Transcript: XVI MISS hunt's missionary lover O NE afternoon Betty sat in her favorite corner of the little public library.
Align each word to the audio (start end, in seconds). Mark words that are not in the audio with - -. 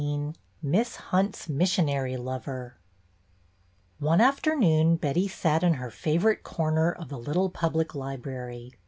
XVI 0.01 0.33
MISS 0.63 0.95
hunt's 0.95 1.47
missionary 1.47 2.17
lover 2.17 2.79
O 4.01 4.15
NE 4.15 4.23
afternoon 4.23 4.95
Betty 4.95 5.27
sat 5.27 5.61
in 5.61 5.75
her 5.75 5.91
favorite 5.91 6.41
corner 6.41 6.91
of 6.91 7.09
the 7.09 7.19
little 7.19 7.51
public 7.51 7.93
library. 7.93 8.73